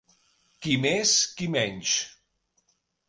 [0.65, 1.93] Qui més qui menys.